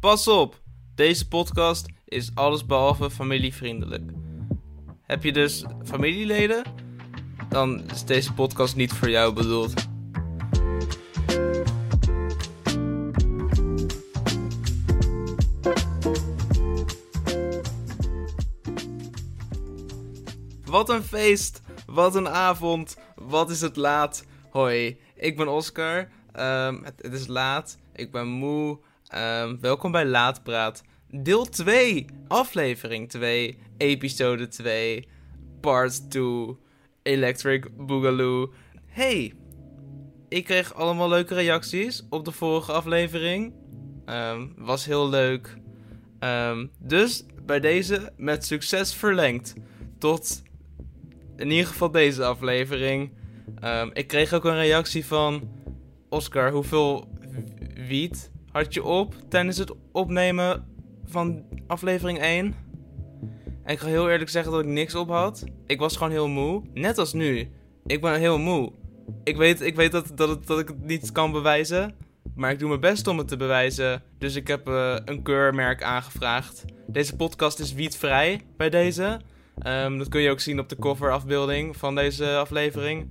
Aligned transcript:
Pas 0.00 0.28
op, 0.28 0.60
deze 0.94 1.28
podcast 1.28 1.86
is 2.04 2.30
allesbehalve 2.34 3.10
familievriendelijk. 3.10 4.10
Heb 5.02 5.22
je 5.22 5.32
dus 5.32 5.64
familieleden? 5.84 6.62
Dan 7.48 7.90
is 7.90 8.04
deze 8.04 8.32
podcast 8.32 8.76
niet 8.76 8.92
voor 8.92 9.10
jou 9.10 9.32
bedoeld. 9.32 9.88
Wat 20.64 20.88
een 20.88 21.02
feest, 21.02 21.62
wat 21.86 22.14
een 22.14 22.28
avond, 22.28 22.96
wat 23.16 23.50
is 23.50 23.60
het 23.60 23.76
laat. 23.76 24.24
Hoi, 24.50 25.00
ik 25.14 25.36
ben 25.36 25.48
Oscar. 25.48 26.08
Ehm, 26.32 26.82
het, 26.82 26.94
het 27.02 27.12
is 27.12 27.26
laat, 27.26 27.78
ik 27.92 28.12
ben 28.12 28.26
moe. 28.28 28.78
Ehm, 29.08 29.56
welkom 29.60 29.92
bij 29.92 30.06
Laatpraat. 30.06 30.82
Deel 31.10 31.44
2, 31.44 32.06
aflevering 32.26 33.08
2, 33.08 33.58
episode 33.76 34.48
2, 34.48 35.08
part 35.60 36.10
2, 36.10 36.56
Electric 37.02 37.76
Boogaloo. 37.76 38.52
Hey, 38.86 39.32
ik 40.28 40.44
kreeg 40.44 40.74
allemaal 40.74 41.08
leuke 41.08 41.34
reacties 41.34 42.06
op 42.10 42.24
de 42.24 42.32
vorige 42.32 42.72
aflevering. 42.72 43.52
Ehm, 44.04 44.46
was 44.56 44.84
heel 44.84 45.08
leuk. 45.08 45.56
Ehm, 46.18 46.66
dus 46.78 47.24
bij 47.42 47.60
deze 47.60 48.12
met 48.16 48.46
succes 48.46 48.94
verlengd. 48.94 49.54
Tot 49.98 50.42
in 51.36 51.50
ieder 51.50 51.66
geval 51.66 51.90
deze 51.90 52.24
aflevering. 52.24 53.12
Ik 53.92 54.06
kreeg 54.06 54.32
ook 54.32 54.44
een 54.44 54.54
reactie 54.54 55.06
van 55.06 55.50
Oscar. 56.08 56.50
Hoeveel 56.50 57.08
wiet 57.74 58.30
had 58.52 58.74
je 58.74 58.84
op 58.84 59.14
tijdens 59.28 59.58
het 59.58 59.72
opnemen 59.92 60.66
van 61.04 61.44
aflevering 61.66 62.18
1? 62.18 62.54
En 63.62 63.74
ik 63.74 63.78
ga 63.78 63.86
heel 63.86 64.10
eerlijk 64.10 64.30
zeggen 64.30 64.52
dat 64.52 64.60
ik 64.60 64.66
niks 64.66 64.94
op 64.94 65.08
had. 65.08 65.44
Ik 65.66 65.78
was 65.78 65.96
gewoon 65.96 66.12
heel 66.12 66.28
moe. 66.28 66.62
Net 66.74 66.98
als 66.98 67.12
nu. 67.12 67.50
Ik 67.86 68.00
ben 68.00 68.18
heel 68.18 68.38
moe. 68.38 68.72
Ik 69.24 69.36
weet, 69.36 69.60
ik 69.60 69.76
weet 69.76 69.92
dat, 69.92 70.12
dat, 70.14 70.46
dat 70.46 70.58
ik 70.58 70.68
het 70.68 70.84
niet 70.84 71.12
kan 71.12 71.32
bewijzen. 71.32 71.94
Maar 72.34 72.50
ik 72.50 72.58
doe 72.58 72.68
mijn 72.68 72.80
best 72.80 73.06
om 73.06 73.18
het 73.18 73.28
te 73.28 73.36
bewijzen. 73.36 74.02
Dus 74.18 74.34
ik 74.34 74.46
heb 74.48 74.68
eh, 74.68 74.96
een 75.04 75.22
keurmerk 75.22 75.82
aangevraagd. 75.82 76.64
Deze 76.86 77.16
podcast 77.16 77.58
is 77.58 77.72
wietvrij 77.72 78.40
bij 78.56 78.70
deze. 78.70 79.20
Ehm, 79.58 79.98
dat 79.98 80.08
kun 80.08 80.20
je 80.20 80.30
ook 80.30 80.40
zien 80.40 80.58
op 80.58 80.68
de 80.68 80.78
coverafbeelding 80.78 81.76
van 81.76 81.94
deze 81.94 82.36
aflevering. 82.36 83.10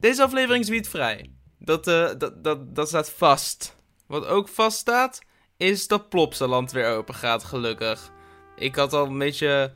Deze 0.00 0.22
aflevering 0.22 0.64
is 0.64 0.70
wietvrij. 0.70 1.30
Dat, 1.58 1.86
eh, 1.86 2.10
dat, 2.18 2.44
dat, 2.44 2.74
dat 2.74 2.88
staat 2.88 3.10
vast. 3.10 3.76
Wat 4.08 4.26
ook 4.26 4.48
vast 4.48 4.78
staat, 4.78 5.20
is 5.56 5.86
dat 5.86 6.08
Plopsaland 6.08 6.72
weer 6.72 6.88
open 6.88 7.14
gaat, 7.14 7.44
gelukkig. 7.44 8.10
Ik 8.56 8.74
had 8.74 8.92
al 8.92 9.06
een 9.06 9.18
beetje 9.18 9.72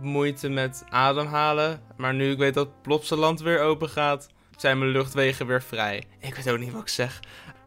moeite 0.00 0.48
met 0.48 0.84
ademhalen. 0.88 1.82
Maar 1.96 2.14
nu 2.14 2.30
ik 2.30 2.38
weet 2.38 2.54
dat 2.54 2.82
Plopsaland 2.82 3.40
weer 3.40 3.60
open 3.60 3.88
gaat, 3.88 4.28
zijn 4.56 4.78
mijn 4.78 4.90
luchtwegen 4.90 5.46
weer 5.46 5.62
vrij. 5.62 6.04
Ik 6.20 6.34
weet 6.34 6.50
ook 6.50 6.58
niet 6.58 6.72
wat 6.72 6.80
ik 6.80 6.88
zeg. 6.88 7.20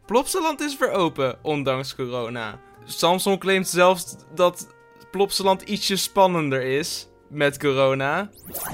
Plopsaland 0.06 0.60
is 0.60 0.78
weer 0.78 0.90
open, 0.90 1.38
ondanks 1.42 1.94
corona. 1.94 2.58
Samsung 2.84 3.40
claimt 3.40 3.68
zelfs 3.68 4.16
dat 4.34 4.74
Plopsaland 5.10 5.62
ietsje 5.62 5.96
spannender 5.96 6.62
is 6.62 7.08
met 7.28 7.58
corona. 7.58 8.30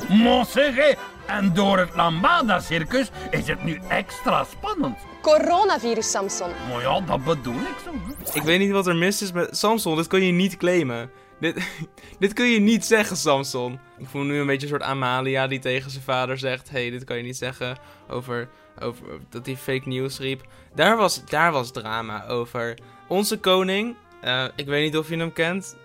Mossige, 0.09 0.97
en 1.27 1.55
door 1.55 1.79
het 1.79 1.95
Lambada-circus 1.95 3.11
is 3.31 3.47
het 3.47 3.65
nu 3.65 3.81
extra 3.89 4.45
spannend. 4.45 4.99
Coronavirus, 5.23 6.11
Samson. 6.11 6.51
Maar 6.71 6.81
ja, 6.81 7.01
dat 7.01 7.25
bedoel 7.25 7.55
ik 7.61 7.77
zo. 7.85 7.91
Ik 8.35 8.43
weet 8.43 8.59
niet 8.59 8.71
wat 8.71 8.87
er 8.87 8.97
mis 8.97 9.23
is 9.23 9.33
met 9.33 9.57
Samson. 9.57 9.97
Dit 9.97 10.07
kun 10.07 10.23
je 10.23 10.33
niet 10.33 10.57
claimen. 10.57 11.11
Dit, 11.41 11.69
dit 12.19 12.33
kun 12.33 12.47
je 12.47 12.61
niet 12.61 12.85
zeggen, 12.85 13.17
Samson. 13.17 13.79
Ik 13.99 14.07
voel 14.09 14.23
nu 14.23 14.39
een 14.39 14.47
beetje 14.47 14.63
een 14.63 14.73
soort 14.73 14.83
Amalia 14.83 15.47
die 15.47 15.59
tegen 15.59 15.91
zijn 15.91 16.05
vader 16.05 16.39
zegt: 16.39 16.71
hey, 16.71 16.91
dit 16.91 17.05
kan 17.05 17.17
je 17.17 17.23
niet 17.23 17.37
zeggen. 17.37 17.77
Over, 18.09 18.49
over 18.81 19.07
dat 19.31 19.47
hij 19.47 19.57
fake 19.57 19.89
news 19.89 20.19
riep. 20.19 20.43
Daar 20.75 20.97
was, 20.97 21.25
daar 21.25 21.53
was 21.53 21.73
drama 21.73 22.27
over. 22.27 22.79
Onze 23.09 23.39
koning, 23.39 23.97
eh, 24.21 24.45
ik 24.57 24.67
weet 24.67 24.85
niet 24.85 24.97
of 24.97 25.09
je 25.09 25.17
hem 25.17 25.33
kent. 25.33 25.77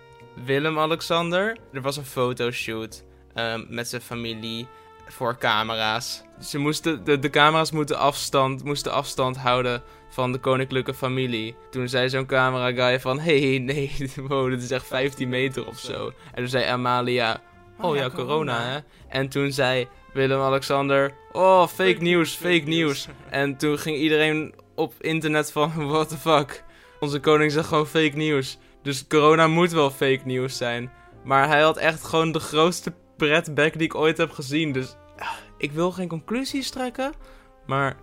Willem-Alexander. 0.46 1.58
Er 1.74 1.82
was 1.82 1.98
een 1.98 2.06
fotoshoot 2.06 3.04
ehm, 3.34 3.66
met 3.68 3.88
zijn 3.88 4.02
familie 4.02 4.68
voor 5.12 5.38
camera's. 5.38 6.24
Ze 6.40 6.58
moesten, 6.58 7.04
de, 7.04 7.20
de 7.20 7.30
camera's 7.30 7.72
moeten 7.72 7.98
afstand, 7.98 8.64
moesten 8.64 8.92
afstand 8.92 9.38
houden 9.38 9.84
van 10.10 10.32
de 10.32 10.38
koninklijke 10.38 10.94
familie. 10.94 11.56
Toen 11.70 11.90
zei 11.90 12.10
zo'n 12.10 12.26
camera 12.26 12.72
guy 12.72 13.00
van... 13.00 13.20
hey, 13.20 13.60
nee, 13.60 14.12
wow, 14.28 14.50
dit 14.50 14.64
is 14.64 14.72
echt 14.72 14.88
15 14.88 15.30
meter 15.30 15.68
of 15.68 15.80
zo. 15.80 16.06
En 16.06 16.36
toen 16.36 16.48
zei 16.48 16.66
Amalia... 16.66 17.42
Oh 17.80 17.96
ja, 17.96 18.10
corona, 18.10 18.62
hè? 18.62 18.80
En 19.08 19.30
toen 19.30 19.52
zei 19.52 19.88
Willem-Alexander... 20.14 21.14
Oh, 21.32 21.68
fake 21.68 22.02
news, 22.02 22.34
fake 22.34 22.64
news. 22.66 23.08
En 23.30 23.58
toen 23.58 23.78
ging 23.78 23.98
iedereen 23.98 24.54
op 24.76 24.94
internet 25.00 25.52
van... 25.52 25.72
What 25.92 26.10
the 26.10 26.18
fuck? 26.18 26.64
Onze 27.00 27.20
koning 27.20 27.52
zegt 27.52 27.68
gewoon 27.68 27.88
fake 27.88 28.16
news. 28.18 28.58
Dus 28.82 29.08
corona 29.08 29.48
moet 29.48 29.72
wel 29.72 29.92
fake 29.92 30.22
news 30.24 30.58
zijn. 30.58 30.92
Maar 31.24 31.48
hij 31.48 31.62
had 31.62 31.78
echt 31.78 32.04
gewoon 32.04 32.32
de 32.32 32.40
grootste 32.40 32.94
pretback 33.18 33.74
die 33.74 33.82
ik 33.82 33.96
ooit 33.96 34.18
heb 34.18 34.32
gezien. 34.32 34.72
Dus 34.72 34.96
ik 35.58 35.72
wil 35.72 35.92
geen 35.92 36.08
conclusies 36.08 36.70
trekken. 36.70 37.14
Maar 37.66 37.98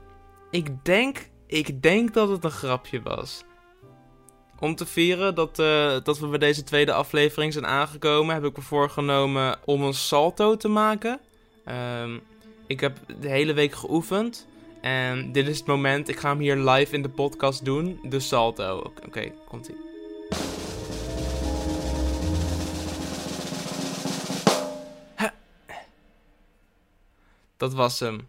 ik 0.50 0.84
denk, 0.84 1.28
ik 1.46 1.82
denk 1.82 2.14
dat 2.14 2.28
het 2.28 2.44
een 2.44 2.50
grapje 2.50 3.02
was. 3.02 3.44
Om 4.60 4.74
te 4.74 4.86
vieren 4.86 5.34
dat, 5.34 5.58
eh, 5.58 5.96
dat 6.02 6.18
we 6.18 6.26
bij 6.26 6.38
deze 6.38 6.64
tweede 6.64 6.92
aflevering 6.92 7.52
zijn 7.52 7.66
aangekomen, 7.66 8.34
heb 8.34 8.44
ik 8.44 8.56
me 8.56 8.62
voorgenomen 8.62 9.58
om 9.64 9.82
een 9.82 9.94
salto 9.94 10.56
te 10.56 10.68
maken. 10.68 11.20
Ehm, 11.64 12.18
ik 12.66 12.80
heb 12.80 12.98
de 13.20 13.28
hele 13.28 13.52
week 13.52 13.74
geoefend. 13.74 14.46
En 14.80 15.32
dit 15.32 15.48
is 15.48 15.58
het 15.58 15.66
moment, 15.66 16.08
ik 16.08 16.18
ga 16.18 16.28
hem 16.28 16.38
hier 16.38 16.56
live 16.56 16.94
in 16.94 17.02
de 17.02 17.08
podcast 17.08 17.64
doen. 17.64 18.00
De 18.02 18.20
salto. 18.20 18.92
Oké, 19.06 19.32
komt 19.48 19.68
ie. 19.68 19.87
Dat 27.58 27.74
was 27.74 28.00
hem. 28.00 28.28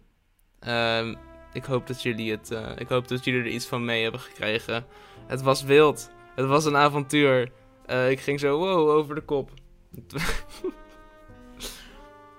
Ehm, 0.60 1.14
ik 1.52 1.64
hoop 1.64 1.86
dat 1.86 2.02
jullie 2.02 2.30
het. 2.30 2.50
eh, 2.50 2.68
ik 2.76 2.88
hoop 2.88 3.08
dat 3.08 3.24
jullie 3.24 3.40
er 3.40 3.46
iets 3.46 3.66
van 3.66 3.84
mee 3.84 4.02
hebben 4.02 4.20
gekregen. 4.20 4.86
Het 5.26 5.42
was 5.42 5.62
wild. 5.62 6.10
Het 6.34 6.46
was 6.46 6.64
een 6.64 6.76
avontuur. 6.76 7.52
Eh, 7.86 8.10
ik 8.10 8.20
ging 8.20 8.40
zo 8.40 8.58
wow 8.58 8.88
over 8.88 9.14
de 9.14 9.20
kop. 9.20 9.50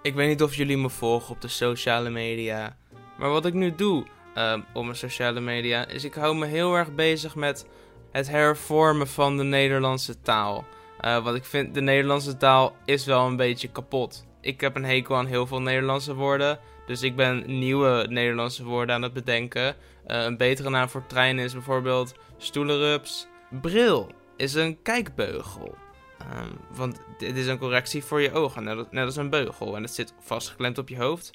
ik 0.02 0.14
weet 0.14 0.28
niet 0.28 0.42
of 0.44 0.56
jullie 0.56 0.78
me 0.78 0.90
volgen 0.90 1.36
op 1.36 1.42
de 1.42 1.48
sociale 1.48 2.10
media. 2.10 2.78
Maar 3.18 3.30
wat 3.30 3.46
ik 3.46 3.54
nu 3.54 3.76
doe 3.76 4.06
ehm, 4.36 4.62
op 4.74 4.84
mijn 4.84 4.96
sociale 4.96 5.40
media 5.40 5.88
is 5.88 6.04
ik 6.04 6.14
hou 6.14 6.36
me 6.36 6.46
heel 6.46 6.76
erg 6.76 6.96
bezig 6.96 7.36
met 7.36 7.66
het 8.12 8.30
hervormen 8.30 9.08
van 9.08 9.38
de 9.38 9.44
Nederlandse 9.44 10.22
taal. 10.22 10.66
Eh, 11.00 11.24
want 11.24 11.36
ik 11.38 11.46
vind 11.46 11.74
de 11.74 11.82
Nederlandse 11.82 12.38
taal 12.38 12.76
is 12.86 13.06
wel 13.06 13.26
een 13.26 13.36
beetje 13.36 13.68
kapot. 13.68 14.26
Ik 14.42 14.62
heb 14.62 14.76
een 14.76 14.86
hekel 14.86 15.16
aan 15.16 15.26
heel 15.26 15.48
veel 15.48 15.62
Nederlandse 15.62 16.16
woorden. 16.16 16.60
Dus 16.92 17.02
ik 17.02 17.16
ben 17.16 17.44
nieuwe 17.60 18.06
Nederlandse 18.10 18.64
woorden 18.64 18.96
aan 18.96 19.02
het 19.02 19.14
bedenken. 19.14 19.76
Eh, 20.06 20.24
een 20.24 20.38
betere 20.38 20.70
naam 20.70 20.90
voor 20.90 21.06
trein 21.08 21.40
is 21.40 21.54
bijvoorbeeld 21.54 22.16
stoelenrups. 22.38 23.28
Bril 23.62 24.12
is 24.38 24.54
een 24.54 24.82
kijkbeugel. 24.82 25.76
Ehm, 26.18 26.50
want 26.76 27.02
dit 27.18 27.38
is 27.38 27.48
een 27.48 27.58
correctie 27.58 28.04
voor 28.04 28.22
je 28.22 28.32
ogen, 28.32 28.64
net 28.64 28.92
net 28.92 29.06
als 29.06 29.16
een 29.16 29.30
beugel. 29.30 29.76
En 29.76 29.82
het 29.82 29.94
zit 29.94 30.14
vastgeklemd 30.20 30.78
op 30.78 30.90
je 30.90 30.98
hoofd. 30.98 31.32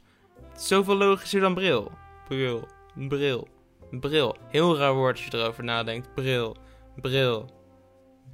Zoveel 0.57 0.97
logischer 0.97 1.41
dan 1.41 1.55
bril. 1.55 1.93
Bril, 2.29 2.69
bril, 3.09 3.49
bril. 3.91 4.37
Heel 4.49 4.77
raar 4.79 4.95
woord 4.95 5.17
als 5.17 5.27
je 5.27 5.39
erover 5.39 5.65
nadenkt. 5.65 6.15
Bril, 6.15 6.57
bril, 7.01 7.51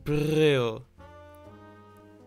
bril. 0.03 0.87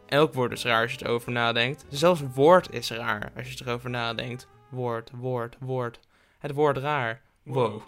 Elk 0.05 0.33
woord 0.33 0.51
is 0.51 0.63
raar 0.63 0.81
als 0.81 0.93
je 0.93 1.05
erover 1.05 1.31
nadenkt. 1.31 1.85
Zelfs 1.89 2.21
woord 2.33 2.73
is 2.73 2.91
raar 2.91 3.31
als 3.35 3.51
je 3.51 3.65
erover 3.65 3.89
nadenkt. 3.89 4.47
Woord, 4.75 5.11
woord, 5.13 5.55
woord. 5.59 5.99
Het 6.37 6.51
woord 6.51 6.77
raar. 6.77 7.21
Wow. 7.43 7.81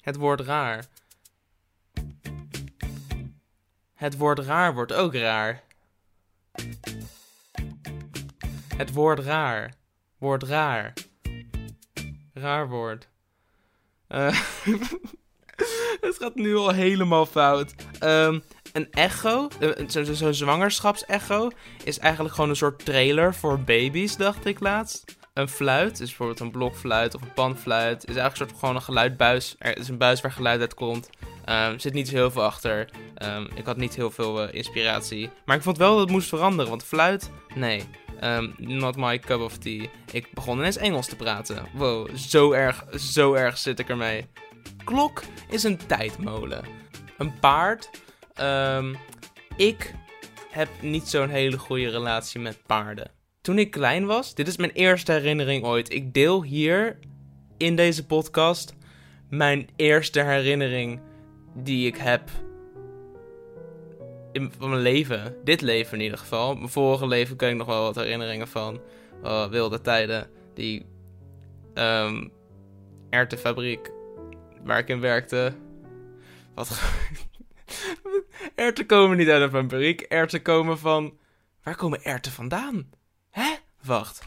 Het 0.00 0.16
woord 0.16 0.40
raar. 0.40 0.84
Het 3.94 4.16
woord 4.16 4.38
raar 4.38 4.74
wordt 4.74 4.92
ook 4.92 5.14
raar. 5.14 5.62
Het 8.76 8.92
woord 8.92 9.18
raar. 9.18 9.74
Woord 10.18 10.42
raar. 10.42 10.92
Raar 12.32 12.68
woord. 12.68 13.08
Eh, 14.06 14.40
het 16.06 16.16
gaat 16.18 16.34
nu 16.34 16.56
al 16.56 16.70
helemaal 16.70 17.26
fout. 17.26 17.74
Ehm, 17.98 18.40
een 18.76 18.90
echo, 18.90 19.48
eh, 19.60 19.70
zo'n 19.86 20.04
zo, 20.04 20.14
zo'n 20.14 20.34
zwangerschapsecho, 20.34 21.50
is 21.84 21.98
eigenlijk 21.98 22.34
gewoon 22.34 22.50
een 22.50 22.56
soort 22.56 22.84
trailer 22.84 23.34
voor 23.34 23.60
baby's, 23.60 24.16
dacht 24.16 24.46
ik 24.46 24.60
laatst. 24.60 25.16
Een 25.34 25.48
fluit, 25.48 25.98
dus 25.98 26.08
bijvoorbeeld 26.08 26.40
een 26.40 26.50
blokfluit 26.50 27.14
of 27.14 27.22
een 27.22 27.32
panfluit, 27.32 28.02
is 28.08 28.16
eigenlijk 28.16 28.40
een 28.40 28.46
soort 28.48 28.60
gewoon 28.60 28.74
een 28.74 28.82
geluidbuis. 28.82 29.54
Er 29.58 29.78
is 29.78 29.88
een 29.88 29.98
buis 29.98 30.20
waar 30.20 30.32
geluid 30.32 30.60
uit 30.60 30.74
komt. 30.74 31.10
Ehm 31.44 31.78
zit 31.78 31.92
niet 31.92 32.08
zo 32.08 32.14
heel 32.14 32.30
veel 32.30 32.42
achter. 32.42 32.90
Ehm, 33.14 33.46
ik 33.54 33.66
had 33.66 33.76
niet 33.76 33.94
heel 33.94 34.10
veel 34.10 34.42
eh, 34.42 34.54
inspiratie. 34.54 35.30
Maar 35.44 35.56
ik 35.56 35.62
vond 35.62 35.78
wel 35.78 35.90
dat 35.90 36.00
het 36.00 36.10
moest 36.10 36.28
veranderen. 36.28 36.68
Want 36.68 36.84
fluit, 36.84 37.30
nee. 37.54 37.82
Ehm, 38.20 38.50
not 38.56 38.96
my 38.96 39.18
cup 39.18 39.40
of 39.40 39.58
tea. 39.58 39.86
Ik 40.12 40.32
begon 40.34 40.58
ineens 40.58 40.76
Engels 40.76 41.06
te 41.06 41.16
praten. 41.16 41.66
Wow, 41.72 42.16
zo 42.16 42.52
erg, 42.52 42.84
zo 42.98 43.34
erg 43.34 43.58
zit 43.58 43.78
ik 43.78 43.88
ermee. 43.88 44.26
Klok 44.84 45.22
is 45.50 45.62
een 45.62 45.86
tijdmolen. 45.86 46.64
Een 47.18 47.38
paard. 47.38 47.90
Ehm, 48.36 48.94
ik 49.56 49.94
heb 50.50 50.68
niet 50.80 51.08
zo'n 51.08 51.28
hele 51.28 51.58
goede 51.58 51.88
relatie 51.88 52.40
met 52.40 52.62
paarden. 52.66 53.10
Toen 53.40 53.58
ik 53.58 53.70
klein 53.70 54.06
was, 54.06 54.34
dit 54.34 54.48
is 54.48 54.56
mijn 54.56 54.70
eerste 54.70 55.12
herinnering 55.12 55.64
ooit. 55.64 55.92
Ik 55.92 56.14
deel 56.14 56.42
hier 56.42 56.98
in 57.56 57.76
deze 57.76 58.06
podcast 58.06 58.74
mijn 59.28 59.68
eerste 59.76 60.22
herinnering 60.22 61.00
die 61.54 61.86
ik 61.86 61.96
heb 61.96 62.30
in 64.32 64.52
van 64.58 64.70
mijn 64.70 64.82
leven. 64.82 65.36
Dit 65.44 65.60
leven 65.60 65.98
in 65.98 66.04
ieder 66.04 66.18
geval. 66.18 66.54
Mijn 66.54 66.68
vorige 66.68 67.06
leven 67.06 67.36
kan 67.36 67.48
ik 67.48 67.56
nog 67.56 67.66
wel 67.66 67.82
wat 67.82 67.94
herinneringen 67.94 68.48
van. 68.48 68.80
Oh, 69.22 69.46
wilde 69.46 69.80
tijden. 69.80 70.30
Die 70.54 70.86
erwtenfabriek 73.10 73.90
waar 74.64 74.78
ik 74.78 74.88
in 74.88 75.00
werkte. 75.00 75.52
Wat. 76.54 76.80
erwten 78.54 78.86
komen 78.86 79.16
niet 79.16 79.28
uit 79.28 79.42
een 79.42 79.50
fabriek. 79.50 80.00
Erwten 80.00 80.42
komen 80.42 80.78
van. 80.78 81.18
Waar 81.62 81.76
komen 81.76 82.04
erwten 82.04 82.32
vandaan? 82.32 82.90
Hè? 83.30 83.54
Wacht. 83.84 84.22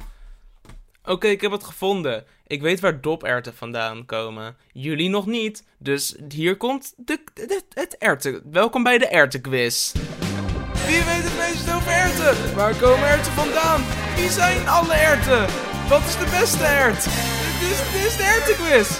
Oké, 1.04 1.28
ik 1.28 1.42
heb 1.42 1.52
het 1.52 1.64
gevonden. 1.64 2.26
Ik 2.48 2.62
weet 2.62 2.80
waar 2.80 3.02
doperwten 3.02 3.56
vandaan 3.56 4.06
komen. 4.06 4.58
Jullie 4.74 5.10
nog 5.10 5.26
niet. 5.26 5.64
Dus 5.78 6.16
hier 6.30 6.58
komt 6.58 6.94
de, 6.98 7.24
de- 7.34 7.64
het 7.74 7.98
erwten. 7.98 8.42
Welkom 8.52 8.84
bij 8.84 8.98
de 8.98 9.08
erwtenquiz. 9.08 9.92
Wie 9.92 11.04
weet 11.04 11.24
het 11.24 11.38
meest 11.38 11.74
over 11.76 11.92
erwten? 11.92 12.56
Waar 12.56 12.76
komen 12.76 13.08
erwten 13.10 13.32
vandaan? 13.32 13.82
Wie 14.16 14.30
zijn 14.30 14.68
alle 14.68 14.94
erwten? 14.94 15.46
Wat 15.90 16.02
is 16.06 16.18
de 16.18 16.38
beste 16.40 16.64
ert? 16.66 17.04
Dit 17.04 17.70
is, 17.72 17.92
dit 17.92 18.06
is 18.06 18.18
de 18.18 18.24
erwtenquiz. 18.24 19.00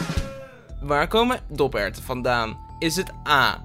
Waar 0.82 1.08
komen 1.08 1.40
doperwten 1.48 2.04
vandaan? 2.04 2.58
Is 2.80 2.96
het 2.96 3.12
A. 3.28 3.64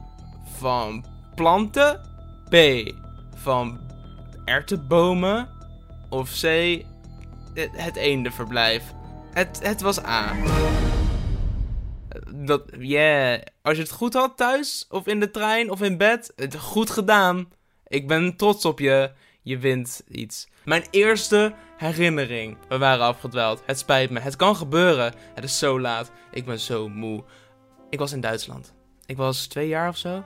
Van 0.58 1.04
planten? 1.34 2.00
B. 2.48 2.56
Van 3.34 3.80
erwtenbomen? 4.44 5.48
Of 6.08 6.30
C. 6.40 6.42
Het, 7.54 7.70
het 7.72 7.96
eendenverblijf? 7.96 8.82
Het, 9.32 9.60
het 9.62 9.80
was 9.80 10.04
A. 10.04 10.32
Dat, 12.34 12.62
yeah. 12.78 13.40
Als 13.62 13.76
je 13.76 13.82
het 13.82 13.90
goed 13.90 14.14
had 14.14 14.36
thuis, 14.36 14.86
of 14.90 15.06
in 15.06 15.20
de 15.20 15.30
trein, 15.30 15.70
of 15.70 15.82
in 15.82 15.96
bed, 15.96 16.32
het 16.36 16.56
goed 16.58 16.90
gedaan. 16.90 17.48
Ik 17.86 18.08
ben 18.08 18.36
trots 18.36 18.64
op 18.64 18.78
je. 18.78 19.10
Je 19.42 19.58
wint 19.58 20.02
iets. 20.08 20.48
Mijn 20.64 20.84
eerste 20.90 21.54
herinnering. 21.76 22.56
We 22.68 22.78
waren 22.78 23.04
afgedwaald. 23.04 23.62
Het 23.66 23.78
spijt 23.78 24.10
me. 24.10 24.20
Het 24.20 24.36
kan 24.36 24.56
gebeuren. 24.56 25.14
Het 25.34 25.44
is 25.44 25.58
zo 25.58 25.80
laat. 25.80 26.10
Ik 26.30 26.44
ben 26.44 26.58
zo 26.58 26.88
moe. 26.88 27.24
Ik 27.90 27.98
was 27.98 28.12
in 28.12 28.20
Duitsland. 28.20 28.74
Ik 29.06 29.16
was 29.16 29.46
twee 29.46 29.68
jaar 29.68 29.88
of 29.88 29.96
zo. 29.96 30.24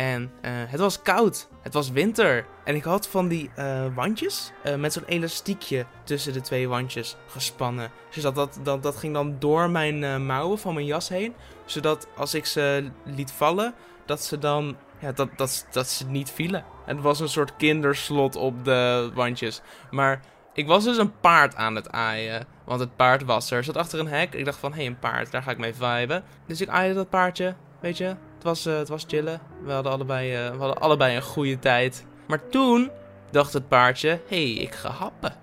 En 0.00 0.30
eh, 0.40 0.52
het 0.54 0.80
was 0.80 1.02
koud. 1.02 1.48
Het 1.62 1.74
was 1.74 1.90
winter. 1.90 2.46
En 2.64 2.74
ik 2.74 2.84
had 2.84 3.08
van 3.08 3.28
die 3.28 3.50
eh, 3.54 3.86
wandjes 3.94 4.52
eh, 4.62 4.74
met 4.74 4.92
zo'n 4.92 5.04
elastiekje 5.04 5.86
tussen 6.04 6.32
de 6.32 6.40
twee 6.40 6.68
wandjes 6.68 7.16
gespannen. 7.26 7.90
Zodat 8.10 8.34
dat, 8.34 8.58
dat, 8.62 8.82
dat 8.82 8.96
ging 8.96 9.14
dan 9.14 9.36
door 9.38 9.70
mijn 9.70 10.26
mouwen 10.26 10.58
van 10.58 10.74
mijn 10.74 10.86
jas 10.86 11.08
heen. 11.08 11.34
Zodat 11.64 12.06
als 12.16 12.34
ik 12.34 12.46
ze 12.46 12.90
liet 13.04 13.32
vallen, 13.32 13.74
dat 14.06 14.24
ze 14.24 14.38
dan. 14.38 14.76
Ja, 14.98 15.12
dat, 15.12 15.28
dat, 15.36 15.66
dat 15.70 15.88
ze 15.88 16.06
niet 16.06 16.30
vielen. 16.30 16.64
Het 16.84 17.00
was 17.00 17.20
een 17.20 17.28
soort 17.28 17.56
kinderslot 17.56 18.36
op 18.36 18.64
de 18.64 19.10
wandjes. 19.14 19.60
Maar 19.90 20.20
ik 20.52 20.66
was 20.66 20.84
dus 20.84 20.96
een 20.96 21.20
paard 21.20 21.54
aan 21.54 21.74
het 21.74 21.90
aaien. 21.90 22.46
Want 22.64 22.80
het 22.80 22.96
paard 22.96 23.24
was 23.24 23.50
er. 23.50 23.64
Zat 23.64 23.76
achter 23.76 23.98
een 23.98 24.08
hek. 24.08 24.34
Ik 24.34 24.44
dacht 24.44 24.58
van, 24.58 24.70
hé, 24.70 24.76
hey, 24.76 24.86
een 24.86 24.98
paard, 24.98 25.30
daar 25.30 25.42
ga 25.42 25.50
ik 25.50 25.58
mee 25.58 25.74
viben. 25.74 26.24
Dus 26.46 26.60
ik 26.60 26.68
aaide 26.68 26.94
dat 26.94 27.10
paardje, 27.10 27.54
weet 27.80 27.96
je. 27.96 28.16
Het 28.40 28.48
was, 28.48 28.66
eh, 28.66 28.76
het 28.76 28.88
was 28.88 29.04
chillen. 29.06 29.40
We 29.64 29.72
hadden, 29.72 29.92
allebei, 29.92 30.34
eh, 30.34 30.50
we 30.50 30.56
hadden 30.56 30.80
allebei 30.80 31.16
een 31.16 31.22
goede 31.22 31.58
tijd. 31.58 32.06
Maar 32.26 32.48
toen 32.48 32.90
dacht 33.30 33.52
het 33.52 33.68
paardje, 33.68 34.08
hé, 34.08 34.52
hey, 34.54 34.62
ik 34.62 34.74
ga 34.74 34.90
happen. 34.90 35.34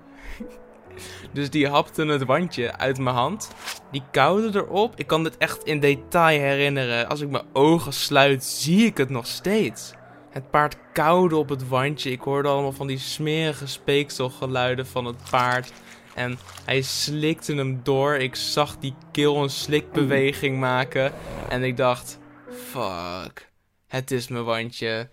dus 1.34 1.50
die 1.50 1.68
hapte 1.68 2.06
het 2.06 2.26
wandje 2.26 2.78
uit 2.78 2.98
mijn 2.98 3.16
hand. 3.16 3.52
Die 3.92 4.04
kauwde 4.12 4.60
erop. 4.60 4.94
Ik 4.96 5.08
kan 5.08 5.24
dit 5.24 5.38
echt 5.38 5.64
in 5.64 5.80
detail 5.80 6.40
herinneren. 6.40 7.10
Als 7.10 7.22
ik 7.22 7.30
mijn 7.30 7.46
ogen 7.54 7.94
sluit, 7.94 8.44
zie 8.44 8.86
ik 8.86 8.98
het 8.98 9.10
nog 9.10 9.28
steeds. 9.28 9.94
Het 10.30 10.50
paard 10.50 10.78
kauwde 10.94 11.36
op 11.36 11.50
het 11.50 11.68
wandje. 11.68 12.12
Ik 12.12 12.22
hoorde 12.22 12.50
allemaal 12.50 12.72
van 12.72 12.88
die 12.88 13.00
smerige 13.00 13.68
speekselgeluiden 13.68 14.88
van 14.88 15.06
het 15.06 15.30
paard. 15.30 15.72
En 16.16 16.38
hij 16.66 16.82
slikte 16.82 17.56
hem 17.56 17.80
door. 17.84 18.16
Ik 18.16 18.36
zag 18.36 18.78
die 18.78 18.94
keel 19.12 19.44
een 19.44 19.50
slikbeweging 19.50 20.60
maken. 20.60 21.12
En 21.50 21.64
ik 21.64 21.78
dacht: 21.78 22.20
fuck, 22.58 23.50
het 23.88 24.12
is 24.12 24.28
mijn 24.28 24.44
wandje. 24.44 25.10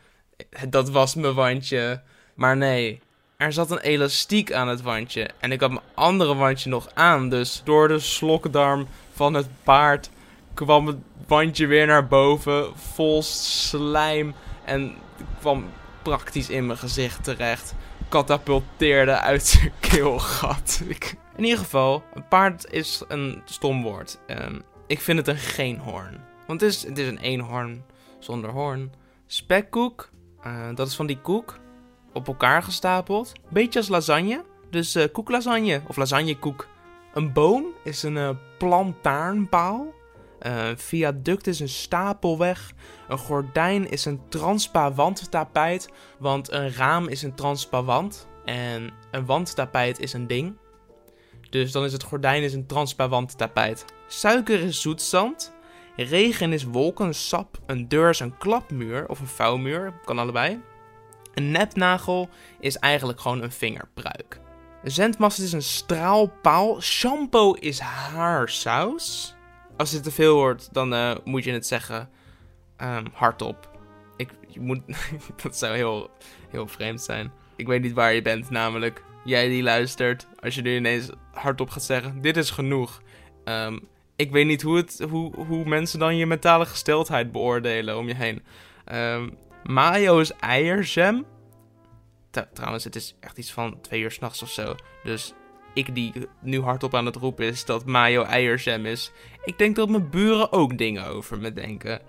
Dat 0.68 0.90
was 0.90 1.14
mijn 1.14 1.34
wandje. 1.34 2.02
Maar 2.34 2.56
nee, 2.56 3.00
er 3.36 3.52
zat 3.52 3.70
een 3.70 3.78
elastiek 3.78 4.52
aan 4.52 4.68
het 4.68 4.82
wandje. 4.82 5.30
En 5.38 5.52
ik 5.52 5.60
had 5.60 5.70
mijn 5.70 5.84
andere 5.94 6.34
wandje 6.34 6.70
nog 6.70 6.88
aan. 6.94 7.28
Dus 7.28 7.62
door 7.64 7.88
de 7.88 7.98
slokdarm 7.98 8.88
van 9.12 9.34
het 9.34 9.46
paard 9.62 10.10
kwam 10.54 10.86
het 10.86 10.96
wandje 11.26 11.66
weer 11.66 11.86
naar 11.86 12.06
boven. 12.06 12.76
Vol 12.76 13.22
slijm. 13.22 14.34
En 14.64 14.94
kwam 15.40 15.70
praktisch 16.02 16.48
in 16.48 16.66
mijn 16.66 16.78
gezicht 16.78 17.24
terecht. 17.24 17.74
Katapulteerde 18.08 19.18
uit 19.18 19.46
zijn 19.46 19.72
keelgat. 19.80 20.82
In 21.36 21.44
ieder 21.44 21.58
geval, 21.58 22.02
een 22.14 22.28
paard 22.28 22.72
is 22.72 23.02
een 23.08 23.42
stom 23.44 23.82
woord. 23.82 24.18
Ehm, 24.26 24.60
ik 24.86 25.00
vind 25.00 25.18
het 25.18 25.28
een 25.28 25.36
geenhoorn. 25.36 26.33
Want 26.46 26.60
het 26.60 26.70
is, 26.70 26.82
het 26.82 26.98
is 26.98 27.08
een 27.08 27.18
eenhoorn 27.18 27.84
zonder 28.18 28.50
hoorn. 28.50 28.92
Spekkoek, 29.26 30.10
eh, 30.42 30.68
dat 30.74 30.88
is 30.88 30.96
van 30.96 31.06
die 31.06 31.20
koek. 31.20 31.58
Op 32.12 32.28
elkaar 32.28 32.62
gestapeld. 32.62 33.32
Beetje 33.50 33.78
als 33.78 33.88
lasagne. 33.88 34.44
Dus 34.70 34.94
eh 34.94 35.12
koeklasagne 35.12 35.82
of 35.86 35.96
lasagnekoek. 35.96 36.68
Een 37.14 37.32
boom 37.32 37.64
is 37.84 38.02
een 38.02 38.16
eh, 38.16 38.30
plantaarnpaal. 38.58 39.92
Een 40.38 40.78
viaduct 40.78 41.46
is 41.46 41.60
een 41.60 41.68
stapelweg. 41.68 42.72
Een 43.08 43.18
gordijn 43.18 43.90
is 43.90 44.04
een 44.04 44.20
transpa-wandtapijt. 44.28 45.88
Want 46.18 46.52
een 46.52 46.74
raam 46.74 47.08
is 47.08 47.22
een 47.22 47.34
transpa-wand. 47.34 48.28
En 48.44 48.92
een 49.10 49.26
wandtapijt 49.26 49.98
is 49.98 50.12
een 50.12 50.26
ding. 50.26 50.56
Dus 51.50 51.72
dan 51.72 51.84
is 51.84 51.92
het 51.92 52.02
gordijn 52.02 52.42
is 52.42 52.54
een 52.54 52.66
transpa-wandtapijt. 52.66 53.84
Suiker 54.06 54.60
is 54.60 54.80
zoetzand. 54.80 55.53
Regen 55.96 56.52
is 56.52 56.64
wolkensap. 56.64 57.58
Een 57.66 57.88
deur 57.88 58.08
is 58.08 58.20
een 58.20 58.38
klapmuur 58.38 59.08
of 59.08 59.20
een 59.20 59.26
vouwmuur. 59.26 59.92
Kan 60.04 60.18
allebei. 60.18 60.60
Een 61.34 61.50
nepnagel 61.50 62.28
is 62.60 62.76
eigenlijk 62.76 63.20
gewoon 63.20 63.42
een 63.42 63.52
vingerpruik. 63.52 64.40
Zendmast 64.82 65.38
is 65.38 65.52
een 65.52 65.62
straalpaal. 65.62 66.80
Shampoo 66.80 67.52
is 67.52 67.78
haarsaus. 67.78 69.34
Als 69.76 69.90
je 69.90 70.00
te 70.00 70.10
veel 70.10 70.34
hoort, 70.34 70.68
dan 70.72 70.94
eh, 70.94 71.14
moet 71.24 71.44
je 71.44 71.52
het 71.52 71.66
zeggen 71.66 72.10
ehm, 72.76 73.04
hardop. 73.12 73.70
Ik, 74.16 74.30
je 74.48 74.60
moet, 74.60 74.80
dat 75.42 75.56
zou 75.56 75.76
heel, 75.76 76.10
heel 76.48 76.66
vreemd 76.66 77.02
zijn. 77.02 77.32
Ik 77.56 77.66
weet 77.66 77.82
niet 77.82 77.92
waar 77.92 78.14
je 78.14 78.22
bent, 78.22 78.50
namelijk. 78.50 79.02
Jij 79.24 79.48
die 79.48 79.62
luistert, 79.62 80.26
als 80.40 80.54
je 80.54 80.62
nu 80.62 80.76
ineens 80.76 81.10
hardop 81.32 81.70
gaat 81.70 81.82
zeggen: 81.82 82.20
Dit 82.20 82.36
is 82.36 82.50
genoeg. 82.50 83.02
Ehm, 83.44 83.78
ik 84.16 84.30
weet 84.30 84.46
niet 84.46 84.62
hoe, 84.62 84.76
het, 84.76 85.06
hoe, 85.10 85.34
hoe 85.46 85.64
mensen 85.64 85.98
dan 85.98 86.16
je 86.16 86.26
mentale 86.26 86.66
gesteldheid 86.66 87.32
beoordelen 87.32 87.98
om 87.98 88.08
je 88.08 88.14
heen. 88.14 88.42
Ehm, 88.84 89.30
mayo 89.64 90.18
is 90.18 90.32
eierjam. 90.32 91.26
Tr- 92.30 92.40
trouwens, 92.52 92.84
het 92.84 92.96
is 92.96 93.16
echt 93.20 93.38
iets 93.38 93.52
van 93.52 93.80
twee 93.80 94.00
uur 94.00 94.10
s'nachts 94.10 94.42
of 94.42 94.50
zo. 94.50 94.74
Dus 95.04 95.34
ik 95.74 95.94
die 95.94 96.12
nu 96.40 96.60
hardop 96.60 96.94
aan 96.94 97.06
het 97.06 97.16
roepen 97.16 97.46
is 97.46 97.64
dat 97.64 97.86
mayo 97.86 98.22
eierjam 98.22 98.86
is. 98.86 99.12
Ik 99.44 99.58
denk 99.58 99.76
dat 99.76 99.88
mijn 99.88 100.10
buren 100.10 100.52
ook 100.52 100.78
dingen 100.78 101.06
over 101.06 101.38
me 101.38 101.52
denken. 101.52 102.00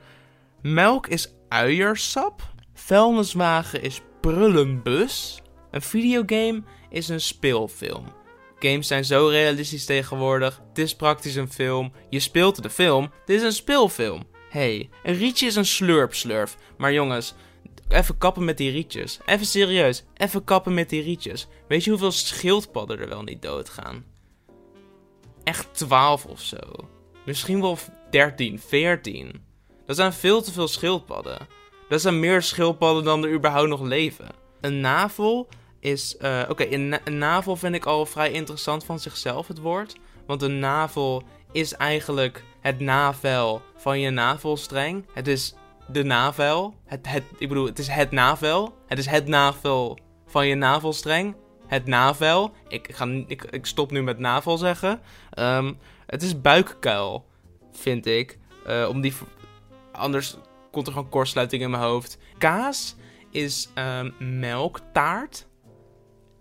Melk 0.62 1.08
is 1.08 1.34
uiersap. 1.50 2.54
Vuilniswagen 2.74 3.82
is 3.82 4.02
prullenbus. 4.22 5.42
Een 5.72 5.82
videogame 5.82 6.64
is 6.90 7.08
een 7.10 7.22
speelfilm. 7.22 8.06
Games 8.60 8.88
zijn 8.88 9.06
zo 9.06 9.28
realistisch 9.28 9.86
tegenwoordig. 9.86 10.62
Het 10.70 10.78
is 10.78 10.96
praktisch 10.96 11.36
een 11.36 11.52
film. 11.52 11.92
Je 12.10 12.20
speelt 12.20 12.64
de 12.64 12.70
film. 12.70 13.12
Dit 13.26 13.38
is 13.38 13.46
een 13.46 13.52
speelfilm. 13.52 14.24
hey, 14.50 14.90
een 15.04 15.18
rietje 15.18 15.46
is 15.46 15.56
een 15.56 15.66
slurp-slurf. 15.66 16.58
Maar 16.78 16.94
jongens, 16.94 17.36
even 17.88 18.18
kappen 18.18 18.46
met 18.46 18.58
die 18.58 18.72
rietjes. 18.72 19.20
Even 19.26 19.46
serieus, 19.46 20.04
even 20.14 20.44
kappen 20.44 20.74
met 20.74 20.90
die 20.90 21.02
rietjes. 21.02 21.48
Weet 21.68 21.84
je 21.84 21.90
hoeveel 21.90 22.12
schildpadden 22.12 23.00
er 23.00 23.10
wel 23.10 23.24
niet 23.24 23.42
doodgaan? 23.42 24.06
Echt 25.44 25.68
12 25.72 26.26
of 26.26 26.42
zo. 26.42 26.60
Misschien 27.26 27.62
wel 27.62 27.78
13, 28.10 28.60
14. 28.60 29.44
Dat 29.86 29.96
zijn 29.96 30.14
veel 30.14 30.42
te 30.42 30.52
veel 30.52 30.68
schildpadden. 30.68 31.48
Dat 31.90 32.02
zijn 32.02 32.20
meer 32.20 32.42
schildpadden 32.42 33.04
dan 33.04 33.24
er 33.24 33.34
überhaupt 33.34 33.70
nog 33.70 33.82
leven. 33.82 34.30
Een 34.62 34.80
navel 34.80 35.50
is. 35.86 36.18
eh, 36.18 36.42
Oké, 36.50 36.66
een, 36.70 36.90
na- 36.90 37.00
een 37.04 37.18
navel 37.18 37.56
vind 37.56 37.76
ik 37.76 37.86
al 37.86 38.06
vrij 38.06 38.32
interessant 38.32 38.84
van 38.86 39.00
zichzelf, 39.00 39.48
het 39.48 39.60
woord. 39.60 39.96
Want 40.26 40.42
een 40.42 40.60
navel 40.60 41.24
is 41.52 41.74
eigenlijk 41.74 42.44
het 42.62 42.80
navel 42.80 43.62
van 43.76 44.00
je 44.00 44.10
navelstreng. 44.10 45.06
Het 45.14 45.28
is 45.28 45.54
de 45.88 46.04
navel. 46.04 46.74
Het, 46.86 47.08
het, 47.08 47.24
ik 47.38 47.48
bedoel, 47.48 47.66
het 47.66 47.80
is 47.80 47.88
het 47.88 48.12
navel. 48.12 48.76
Het 48.88 48.98
is 48.98 49.06
het 49.06 49.28
navel 49.28 49.98
van 50.28 50.48
je 50.48 50.56
navelstreng. 50.56 51.36
Het 51.68 51.86
navel. 51.86 52.52
Ik, 52.68 52.88
ga, 52.94 53.06
ik, 53.28 53.44
ik 53.44 53.66
stop 53.66 53.92
nu 53.92 54.04
met 54.04 54.20
navel 54.20 54.58
zeggen. 54.58 55.02
Ehm, 55.32 55.74
het 56.06 56.24
is 56.24 56.42
buikkuil, 56.42 57.26
vind 57.72 58.06
ik. 58.06 58.38
Eh, 58.66 58.88
om 58.90 59.02
die, 59.02 59.14
anders 59.92 60.38
komt 60.72 60.88
er 60.88 60.94
gewoon 60.94 61.10
kortsluiting 61.10 61.62
in 61.62 61.70
mijn 61.70 61.84
hoofd. 61.84 62.18
Kaas 62.38 62.96
is 63.32 63.70
ehm, 63.74 64.12
melktaart. 64.20 65.48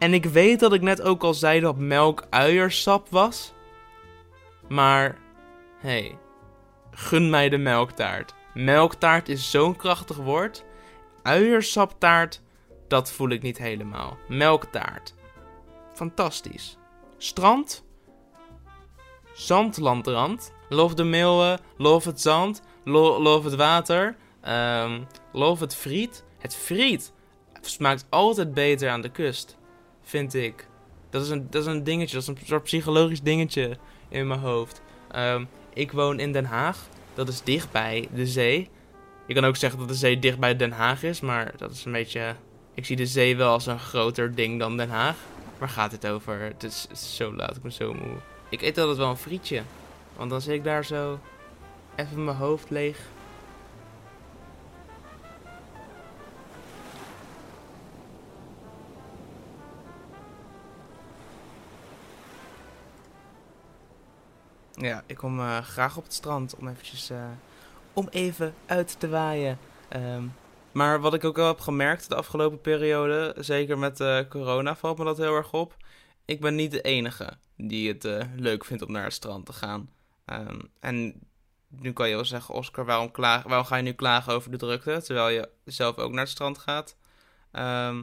En 0.04 0.14
ik 0.14 0.24
weet 0.24 0.60
dat 0.60 0.72
ik 0.72 0.80
net 0.82 1.02
ook 1.02 1.22
al 1.22 1.34
zei 1.34 1.60
dat 1.60 1.76
melk 1.76 2.26
uiersap 2.30 3.08
was. 3.10 3.52
Maar, 4.68 5.18
hey, 5.78 6.18
gun 6.90 7.30
mij 7.30 7.48
de 7.48 7.58
melktaart. 7.58 8.34
Melktaart 8.54 9.28
is 9.28 9.50
zo'n 9.50 9.76
krachtig 9.76 10.16
woord. 10.16 10.64
Uiersaptaart, 11.22 12.40
dat 12.88 13.12
voel 13.12 13.28
ik 13.28 13.42
niet 13.42 13.58
helemaal. 13.58 14.16
Melktaart. 14.28 15.14
Fantastisch. 15.92 16.76
Strand. 17.18 17.84
Zandlandrand. 19.34 20.52
Loof 20.68 20.94
de 20.94 21.04
meeuwen, 21.04 21.60
loof 21.76 22.04
het 22.04 22.20
zand, 22.20 22.62
lo- 22.84 23.22
loof 23.22 23.44
het 23.44 23.54
water, 23.54 24.16
ehm 24.40 25.02
loof 25.32 25.60
het 25.60 25.74
friet. 25.76 26.24
Het 26.38 26.54
friet 26.56 27.12
smaakt 27.60 28.06
altijd 28.08 28.54
beter 28.54 28.90
aan 28.90 29.00
de 29.00 29.10
kust, 29.10 29.56
vind 30.04 30.34
ik. 30.34 30.68
Dat 31.10 31.22
is 31.22 31.28
een, 31.28 31.46
dat 31.50 31.62
is 31.62 31.68
een 31.68 31.84
dingetje, 31.84 32.14
dat 32.14 32.22
is 32.22 32.28
een 32.28 32.46
soort 32.46 32.62
psychologisch 32.62 33.22
dingetje 33.22 33.76
in 34.08 34.26
mijn 34.26 34.40
hoofd. 34.40 34.82
Ehm, 35.10 35.44
ik 35.72 35.92
woon 35.92 36.20
in 36.20 36.32
Den 36.32 36.44
Haag, 36.44 36.88
dat 37.14 37.28
is 37.28 37.42
dichtbij 37.42 38.08
de 38.14 38.26
zee. 38.26 38.70
Je 39.26 39.34
kan 39.34 39.44
ook 39.44 39.56
zeggen 39.56 39.78
dat 39.78 39.88
de 39.88 39.94
zee 39.94 40.18
dicht 40.18 40.38
bij 40.38 40.56
Den 40.56 40.72
Haag 40.72 41.02
is, 41.02 41.20
maar 41.20 41.52
dat 41.56 41.70
is 41.70 41.84
een 41.84 41.92
beetje... 41.92 42.34
Ik 42.74 42.86
zie 42.86 42.96
de 42.96 43.06
zee 43.06 43.36
wel 43.36 43.52
als 43.52 43.66
een 43.66 43.78
groter 43.78 44.34
ding 44.34 44.58
dan 44.58 44.76
Den 44.76 44.88
Haag. 44.90 45.16
Waar 45.58 45.68
gaat 45.68 45.92
het 45.92 46.06
over? 46.06 46.40
Het 46.40 46.62
is, 46.62 46.86
het 46.88 46.98
is 46.98 47.16
zo 47.16 47.34
laat, 47.34 47.56
ik 47.56 47.62
ben 47.62 47.72
zo 47.72 47.92
moe. 47.92 48.16
Ik 48.48 48.62
eet 48.62 48.78
altijd 48.78 48.98
wel 48.98 49.10
een 49.10 49.16
frietje. 49.16 49.62
Want 50.16 50.30
dan 50.30 50.40
zit 50.40 50.54
ik 50.54 50.64
daar 50.64 50.84
zo 50.84 51.18
even 51.96 52.24
mijn 52.24 52.36
hoofd 52.36 52.70
leeg. 52.70 52.98
Ja, 64.84 65.02
ik 65.06 65.16
kom 65.16 65.40
eh, 65.40 65.58
graag 65.58 65.96
op 65.96 66.02
het 66.02 66.12
strand 66.12 66.56
om 66.56 66.68
eventjes, 66.68 67.10
eh, 67.10 67.24
om 67.92 68.08
even 68.10 68.54
uit 68.66 69.00
te 69.00 69.08
waaien. 69.08 69.58
Ehm, 69.88 70.24
maar 70.72 71.00
wat 71.00 71.14
ik 71.14 71.24
ook 71.24 71.36
wel 71.36 71.46
heb 71.46 71.60
gemerkt 71.60 72.08
de 72.08 72.14
afgelopen 72.14 72.60
periode, 72.60 73.34
zeker 73.38 73.78
met 73.78 74.00
eh, 74.00 74.18
corona, 74.28 74.76
valt 74.76 74.98
me 74.98 75.04
dat 75.04 75.16
heel 75.16 75.36
erg 75.36 75.52
op. 75.52 75.76
Ik 76.24 76.40
ben 76.40 76.54
niet 76.54 76.70
de 76.70 76.80
enige 76.80 77.38
die 77.56 77.88
het 77.88 78.26
leuk 78.36 78.64
vindt 78.64 78.82
om 78.82 78.92
naar 78.92 79.04
het 79.04 79.12
strand 79.12 79.46
te 79.46 79.52
gaan. 79.52 79.90
Ehm, 80.24 80.60
en 80.80 81.20
nu 81.68 81.92
kan 81.92 82.08
je 82.08 82.14
wel 82.14 82.24
zeggen, 82.24 82.54
Oscar, 82.54 82.84
waarom, 82.84 83.10
klaag, 83.10 83.42
waarom 83.42 83.66
ga 83.66 83.76
je 83.76 83.82
nu 83.82 83.92
klagen 83.92 84.32
over 84.32 84.50
de 84.50 84.56
drukte, 84.56 85.02
terwijl 85.02 85.28
je 85.28 85.48
zelf 85.64 85.96
ook 85.96 86.12
naar 86.12 86.22
het 86.22 86.30
strand 86.30 86.58
gaat? 86.58 86.96
Ehm, 87.52 88.02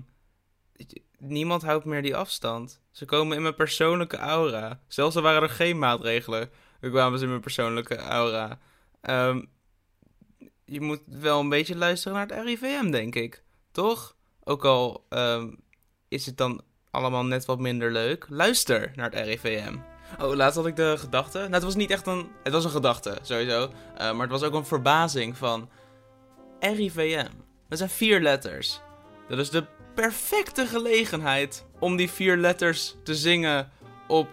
niemand 1.17 1.61
houdt 1.61 1.85
meer 1.85 2.01
die 2.01 2.15
afstand. 2.15 2.81
Ze 2.91 3.05
komen 3.05 3.35
in 3.35 3.41
mijn 3.41 3.55
persoonlijke 3.55 4.17
aura. 4.17 4.79
Zelfs 4.87 5.15
al 5.15 5.21
waren 5.21 5.41
er 5.41 5.49
geen 5.49 5.79
maatregelen, 5.79 6.49
dan 6.81 6.91
kwamen 6.91 7.17
ze 7.17 7.23
in 7.23 7.29
mijn 7.29 7.41
persoonlijke 7.41 7.95
aura. 7.95 8.59
Ehm, 9.01 9.41
je 10.65 10.81
moet 10.81 11.01
wel 11.05 11.39
een 11.39 11.49
beetje 11.49 11.75
luisteren 11.75 12.17
naar 12.17 12.27
het 12.27 12.45
RIVM, 12.45 12.91
denk 12.91 13.15
ik. 13.15 13.43
Toch? 13.71 14.15
Ook 14.43 14.65
al 14.65 15.05
ehm, 15.09 15.51
is 16.07 16.25
het 16.25 16.37
dan 16.37 16.61
allemaal 16.91 17.25
net 17.25 17.45
wat 17.45 17.59
minder 17.59 17.91
leuk. 17.91 18.25
Luister 18.29 18.91
naar 18.95 19.11
het 19.11 19.25
RIVM. 19.27 19.75
Oh, 20.19 20.35
laatst 20.35 20.55
had 20.55 20.67
ik 20.67 20.75
de 20.75 20.95
gedachte. 20.97 21.37
Nou, 21.37 21.53
het 21.53 21.63
was 21.63 21.75
niet 21.75 21.91
echt 21.91 22.07
een. 22.07 22.29
Het 22.43 22.53
was 22.53 22.63
een 22.63 22.69
gedachte, 22.69 23.17
sowieso. 23.21 23.71
Eh, 23.97 24.11
maar 24.11 24.21
het 24.21 24.31
was 24.31 24.43
ook 24.43 24.53
een 24.53 24.65
verbazing 24.65 25.37
van. 25.37 25.69
RIVM. 26.59 27.29
Dat 27.69 27.77
zijn 27.77 27.89
vier 27.89 28.21
letters. 28.21 28.81
Dat 29.27 29.37
is 29.39 29.49
de 29.49 29.65
perfecte 29.95 30.65
gelegenheid 30.65 31.65
om 31.79 31.95
die 31.95 32.09
vier 32.09 32.37
letters 32.37 32.95
te 33.03 33.15
zingen 33.15 33.71
op 34.07 34.27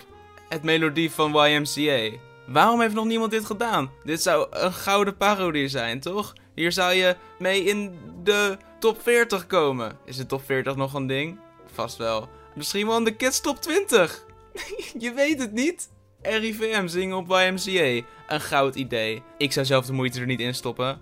het 0.48 0.62
melodie 0.62 1.10
van 1.10 1.48
YMCA. 1.48 2.18
Waarom 2.48 2.80
heeft 2.80 2.94
nog 2.94 3.04
niemand 3.04 3.30
dit 3.30 3.44
gedaan? 3.44 3.90
Dit 4.04 4.22
zou 4.22 4.46
een 4.50 4.72
gouden 4.72 5.16
parodie 5.16 5.68
zijn, 5.68 6.00
toch? 6.00 6.32
Hier 6.54 6.72
zou 6.72 6.94
je 6.94 7.16
mee 7.38 7.64
in 7.64 7.98
de 8.22 8.56
top 8.78 9.02
40 9.02 9.46
komen. 9.46 9.98
Is 10.04 10.16
de 10.16 10.26
top 10.26 10.44
40 10.44 10.76
nog 10.76 10.94
een 10.94 11.06
ding? 11.06 11.38
Vast 11.72 11.96
wel. 11.96 12.28
Misschien 12.54 12.86
wel 12.86 12.96
in 12.96 13.04
de 13.04 13.16
Kids 13.16 13.40
Top 13.40 13.62
20. 13.62 14.24
je 14.98 15.12
weet 15.12 15.38
het 15.38 15.52
niet. 15.52 15.90
RIVM 16.22 16.86
zingen 16.86 17.16
op 17.16 17.28
YMCA. 17.28 18.06
Een 18.28 18.40
goud 18.40 18.74
idee. 18.74 19.22
Ik 19.38 19.52
zou 19.52 19.66
zelf 19.66 19.86
de 19.86 19.92
moeite 19.92 20.20
er 20.20 20.26
niet 20.26 20.40
in 20.40 20.54
stoppen. 20.54 21.00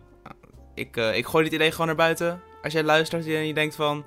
Ik, 0.74 0.96
eh, 0.96 1.16
ik 1.16 1.26
gooi 1.26 1.44
dit 1.44 1.52
idee 1.52 1.70
gewoon 1.70 1.86
naar 1.86 1.96
buiten. 1.96 2.42
Als 2.62 2.72
jij 2.72 2.82
luistert 2.82 3.26
en 3.26 3.46
je 3.46 3.54
denkt 3.54 3.74
van... 3.74 4.04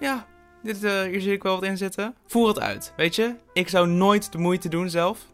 Ja, 0.00 0.26
dit, 0.62 0.84
eh, 0.84 1.02
hier 1.02 1.20
zie 1.20 1.32
ik 1.32 1.42
wel 1.42 1.54
wat 1.54 1.64
in 1.64 1.76
zitten. 1.76 2.14
Voer 2.26 2.48
het 2.48 2.60
uit, 2.60 2.92
weet 2.96 3.14
je? 3.14 3.34
Ik 3.52 3.68
zou 3.68 3.88
nooit 3.88 4.32
de 4.32 4.38
moeite 4.38 4.68
doen 4.68 4.90
zelf. 4.90 5.26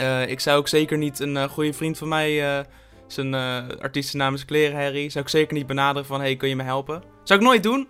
Eh, 0.00 0.28
ik 0.28 0.40
zou 0.40 0.58
ook 0.58 0.68
zeker 0.68 0.98
niet 0.98 1.20
een 1.20 1.36
eh, 1.36 1.48
goede 1.48 1.72
vriend 1.72 1.98
van 1.98 2.08
mij... 2.08 2.58
eh, 2.58 2.64
zijn 3.06 3.34
artiestennaam 3.80 4.34
is 4.34 4.44
Klerenherrie. 4.44 5.10
Zou 5.10 5.24
ik 5.24 5.30
zeker 5.30 5.54
niet 5.54 5.66
benaderen 5.66 6.06
van... 6.06 6.20
Hey, 6.20 6.36
kun 6.36 6.48
je 6.48 6.56
me 6.56 6.62
helpen? 6.62 7.02
Zou 7.24 7.40
ik 7.40 7.46
nooit 7.46 7.62
doen. 7.62 7.88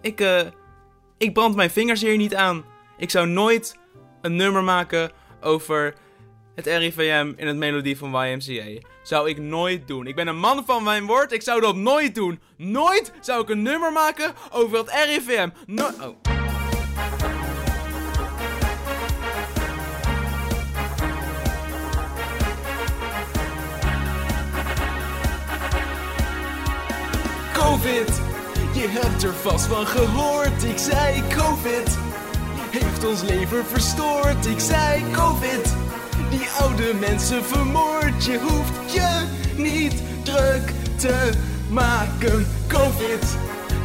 Ik, 0.00 0.24
ik 1.18 1.32
brand 1.32 1.54
mijn 1.54 1.70
vingers 1.70 2.00
hier 2.00 2.16
niet 2.16 2.34
aan. 2.34 2.64
Ik 2.98 3.10
zou 3.10 3.26
nooit 3.26 3.78
een 4.20 4.36
nummer 4.36 4.64
maken 4.64 5.10
over 5.40 5.94
het 6.54 6.66
RIVM 6.66 7.32
in 7.36 7.46
het 7.46 7.56
melodie 7.56 7.98
van 7.98 8.26
YMCA. 8.26 8.88
Zou 9.02 9.28
ik 9.28 9.38
nooit 9.38 9.88
doen. 9.88 10.06
Ik 10.06 10.14
ben 10.14 10.26
een 10.26 10.38
man 10.38 10.62
van 10.66 10.82
mijn 10.82 11.06
woord. 11.06 11.32
Ik 11.32 11.42
zou 11.42 11.60
dat 11.60 11.76
nooit 11.76 12.14
doen. 12.14 12.40
Nooit 12.56 13.12
zou 13.20 13.42
ik 13.42 13.48
een 13.48 13.62
nummer 13.62 13.92
maken 13.92 14.32
over 14.50 14.78
het 14.78 14.90
RIVM. 14.90 15.48
No 15.66 15.90
oh. 16.00 16.31
Covid, 27.82 28.20
je 28.72 28.86
hebt 28.88 29.22
er 29.22 29.34
vast 29.34 29.66
van 29.66 29.86
gehoord. 29.86 30.64
Ik 30.64 30.78
zei 30.78 31.22
Covid, 31.36 31.98
heeft 32.70 33.04
ons 33.04 33.22
leven 33.22 33.64
verstoord. 33.66 34.46
Ik 34.46 34.60
zei 34.60 35.04
Covid, 35.12 35.74
die 36.30 36.48
oude 36.60 36.94
mensen 37.00 37.44
vermoord. 37.44 38.24
Je 38.24 38.38
hoeft 38.38 38.92
je 38.92 39.24
niet 39.56 40.02
druk 40.22 40.72
te 40.96 41.30
maken. 41.70 42.46
Covid, 42.66 43.24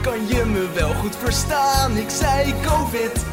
kan 0.02 0.28
je 0.28 0.46
me 0.46 0.70
wel 0.74 0.94
goed 0.94 1.16
verstaan? 1.16 1.98
Ik 1.98 2.10
zei 2.10 2.54
Covid, 2.66 3.26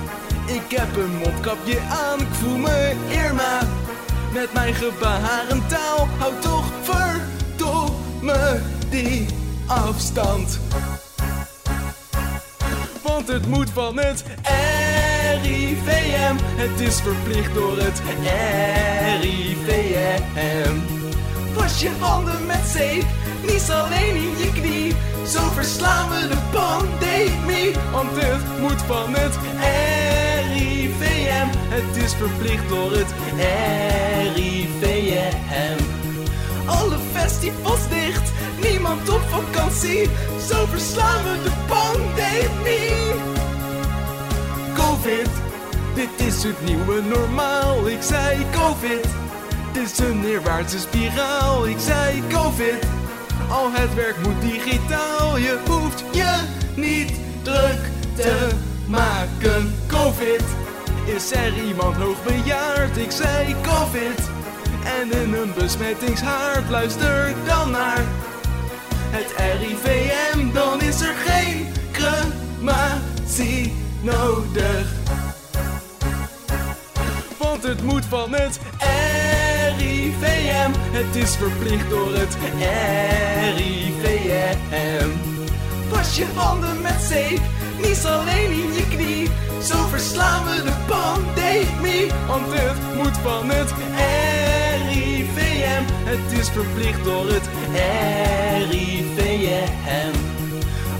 ik 0.46 0.76
heb 0.76 0.96
een 0.96 1.16
mondkapje 1.16 1.80
aan. 1.80 2.20
Ik 2.20 2.32
voel 2.32 2.56
me 2.56 2.92
Irma, 3.08 3.58
met 4.32 4.52
mijn 4.52 4.74
gebarentaal. 4.74 6.08
Houd 6.18 6.42
toch 6.42 6.66
verdomme 6.82 8.60
die 8.90 9.42
afstand. 9.66 10.58
Want 13.02 13.28
het 13.28 13.46
moet 13.46 13.70
van 13.70 13.98
het 13.98 14.24
RIVM. 15.42 16.36
Het 16.40 16.80
is 16.80 17.00
verplicht 17.00 17.54
door 17.54 17.78
het 17.78 18.02
RIVM. 19.20 20.74
Was 21.54 21.80
je 21.80 21.90
handen 21.98 22.46
met 22.46 22.62
zeep, 22.66 23.04
niet 23.46 23.70
alleen 23.70 24.14
in 24.14 24.38
je 24.38 24.52
knie. 24.52 24.94
Zo 25.26 25.40
verslaan 25.54 26.08
we 26.08 26.28
de 26.28 26.38
pandemie. 26.52 27.72
Want 27.92 28.10
het 28.14 28.60
moet 28.60 28.82
van 28.86 29.14
het 29.14 29.38
RIVM. 30.52 31.46
Het 31.68 31.96
is 32.04 32.14
verplicht 32.14 32.68
door 32.68 32.92
het 32.92 33.14
RIVM. 34.34 35.78
Alle 36.66 36.98
festivals 37.12 37.88
dicht, 37.88 38.32
niemand 38.62 39.08
op 39.08 39.20
Zo 39.74 40.66
verslaan 40.66 41.22
de 41.42 41.50
pandemie. 41.66 43.14
Covid, 44.74 45.28
dit 45.94 46.26
is 46.26 46.42
het 46.42 46.64
nieuwe 46.64 47.02
normaal. 47.02 47.88
Ik 47.88 48.02
zei 48.02 48.46
Covid, 48.52 49.06
dit 49.72 49.90
is 49.90 49.98
een 49.98 50.20
neerwaartse 50.20 50.78
spiraal. 50.78 51.66
Ik 51.66 51.78
zei 51.78 52.22
Covid, 52.28 52.86
Al 53.50 53.72
het 53.72 53.94
werk 53.94 54.16
moet 54.22 54.40
digitaal, 54.40 55.36
je 55.36 55.58
hoeft 55.66 56.04
je 56.12 56.40
niet 56.74 57.12
druk 57.42 57.80
te 58.16 58.48
maken. 58.86 59.74
Covid, 59.86 60.44
is 61.04 61.32
er 61.32 61.64
iemand 61.66 61.96
hoogbejaard? 61.96 62.96
Ik 62.96 63.10
zei 63.10 63.54
Covid. 63.62 64.28
En 65.00 65.22
in 65.22 65.34
een 65.34 65.52
besmettingshaard, 65.58 66.70
luister 66.70 67.34
dan 67.46 67.70
naar 67.70 68.04
het 69.16 69.34
RIVM. 69.60 70.52
Dan 70.52 70.80
is 70.80 71.00
er 71.00 71.14
geen 71.14 71.66
crematie 71.92 73.72
nodig. 74.02 74.86
Want 77.38 77.62
het 77.62 77.82
moet 77.82 78.04
van 78.04 78.34
het 78.34 78.58
RIVM. 79.78 80.70
Het 80.74 81.16
is 81.16 81.36
verplicht 81.36 81.90
door 81.90 82.14
het 82.14 82.36
RIVM. 83.56 85.08
Was 85.90 86.16
je 86.16 86.26
handen 86.34 86.80
met 86.80 87.00
zeep, 87.08 87.40
niet 87.82 88.04
alleen 88.04 88.50
in 88.50 88.72
je 88.72 88.88
knie. 88.88 89.28
Zo 89.62 89.86
verslaan 89.86 90.44
we 90.44 90.62
de 90.62 90.74
pandemie. 90.86 92.10
Want 92.26 92.46
het 92.48 92.96
moet 92.96 93.16
van 93.22 93.50
het 93.50 93.72
RIVM. 94.88 95.82
Het 96.04 96.40
is 96.40 96.48
verplicht 96.48 97.04
door 97.04 97.26
het 97.26 97.48
RIVM. 98.70 100.14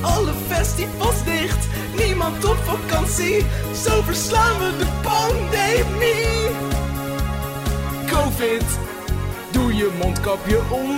Alle 0.00 0.33
festivals 0.49 1.25
dicht, 1.25 1.66
niemand 1.97 2.45
op 2.45 2.57
vakantie. 2.57 3.45
Zo 3.85 4.02
verslaan 4.02 4.59
we 4.59 4.76
de 4.78 4.87
pandemie. 5.02 6.49
Covid, 8.07 8.78
doe 9.52 9.75
je 9.75 9.90
mondkapje 10.02 10.61
om. 10.71 10.97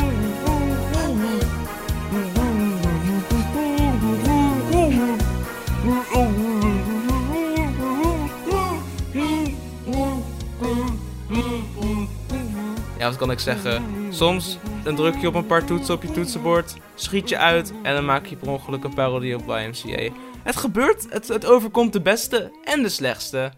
Ja, 12.99 13.07
wat 13.09 13.17
kan 13.17 13.31
ik 13.31 13.39
zeggen? 13.39 13.85
Soms 14.11 14.59
dan 14.87 14.95
druk 14.95 15.17
je 15.17 15.27
op 15.27 15.35
een 15.35 15.47
paar 15.47 15.65
toetsen 15.65 15.95
op 15.95 16.03
je 16.03 16.11
toetsenbord, 16.11 16.77
schiet 16.95 17.29
je 17.29 17.39
uit 17.39 17.73
en 17.83 17.95
dan 17.95 18.05
maak 18.05 18.27
je 18.27 18.37
per 18.37 18.49
ongeluk 18.49 18.85
een 18.85 18.95
parodie 18.95 19.37
op 19.37 19.49
YMCA. 19.49 20.15
Het 20.43 20.57
gebeurt, 20.57 21.13
het, 21.13 21.29
het 21.29 21.47
overkomt 21.47 21.93
de 21.93 22.01
beste 22.01 22.53
en 22.65 22.83
de 22.83 22.89
slechtste. 22.89 23.53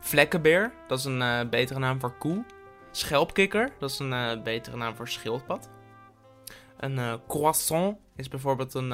Vlekkenbeer, 0.00 0.72
dat 0.88 0.98
is 0.98 1.04
een 1.04 1.22
eh, 1.22 1.48
betere 1.50 1.78
naam 1.78 2.00
voor 2.00 2.18
koe. 2.18 2.44
Schelpkikker, 2.90 3.70
dat 3.78 3.90
is 3.90 3.98
een 3.98 4.12
eh, 4.12 4.42
betere 4.42 4.76
naam 4.76 4.96
voor 4.96 5.08
schildpad. 5.08 5.68
Een 6.76 6.98
eh, 6.98 7.14
croissant 7.28 7.96
is 8.16 8.28
bijvoorbeeld 8.28 8.74
een, 8.74 8.90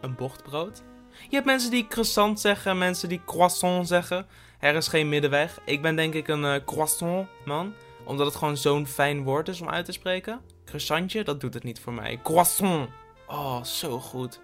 een 0.00 0.14
bochtbrood. 0.16 0.82
Je 1.28 1.34
hebt 1.34 1.46
mensen 1.46 1.70
die 1.70 1.86
croissant 1.86 2.40
zeggen, 2.40 2.78
mensen 2.78 3.08
die 3.08 3.20
croissant 3.26 3.88
zeggen. 3.88 4.26
Er 4.58 4.74
is 4.74 4.88
geen 4.88 5.08
middenweg. 5.08 5.60
Ik 5.64 5.82
ben 5.82 5.96
denk 5.96 6.14
ik 6.14 6.28
een 6.28 6.64
croissant 6.64 7.28
man, 7.44 7.74
omdat 8.04 8.26
het 8.26 8.36
gewoon 8.36 8.56
zo'n 8.56 8.86
fijn 8.86 9.22
woord 9.22 9.48
is 9.48 9.60
om 9.60 9.68
uit 9.68 9.84
te 9.84 9.92
spreken. 9.92 10.40
Croissantje, 10.64 11.24
dat 11.24 11.40
doet 11.40 11.54
het 11.54 11.62
niet 11.64 11.80
voor 11.80 11.92
mij. 11.92 12.20
Croissant. 12.22 12.88
Oh, 13.26 13.62
zo 13.62 13.98
goed. 13.98 14.40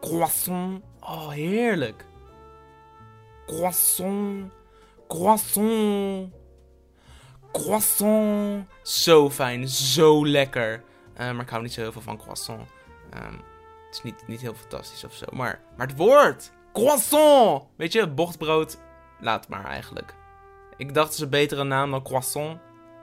Croissant. 0.00 0.82
Oh, 1.00 1.28
heerlijk. 1.28 2.04
Croissant. 3.46 4.52
Croissant. 5.08 6.32
Croissant. 7.52 8.66
Zo 8.82 9.30
fijn, 9.30 9.68
zo 9.68 10.26
lekker. 10.26 10.82
Eh, 11.14 11.30
maar 11.30 11.42
ik 11.42 11.48
hou 11.48 11.62
niet 11.62 11.72
zo 11.72 11.80
heel 11.80 11.92
veel 11.92 12.02
van 12.02 12.18
croissant. 12.18 12.68
Ehm, 13.10 13.34
het 13.86 13.94
is 13.94 14.02
niet, 14.02 14.26
niet 14.26 14.40
heel 14.40 14.54
fantastisch 14.54 15.04
of 15.04 15.14
zo. 15.14 15.26
Maar, 15.32 15.62
maar 15.76 15.86
het 15.86 15.96
woord. 15.96 16.52
Croissant. 16.72 17.62
Weet 17.76 17.92
je, 17.92 18.08
bochtbrood. 18.08 18.78
Laat 19.20 19.48
maar 19.48 19.64
eigenlijk. 19.64 20.14
Ik 20.76 20.94
dacht 20.94 21.06
het 21.06 21.16
is 21.16 21.20
een 21.20 21.30
betere 21.30 21.64
naam 21.64 21.90
dan 21.90 22.02
croissant. 22.02 22.58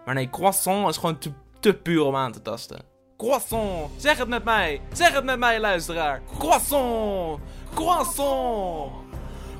Maar 0.06 0.16
nee, 0.16 0.30
croissant 0.30 0.90
is 0.90 0.98
gewoon 0.98 1.18
te, 1.18 1.32
te 1.68 1.74
puur 1.74 2.04
om 2.04 2.16
aan 2.16 2.32
te 2.32 2.42
tasten. 2.42 2.82
Croissant. 3.18 3.92
Zeg 3.98 4.18
het 4.18 4.28
met 4.28 4.44
mij. 4.44 4.82
Zeg 4.94 5.14
het 5.14 5.24
met 5.24 5.40
mij, 5.40 5.60
luisteraar. 5.60 6.22
Croissant. 6.40 7.40
Croissant. 7.74 8.92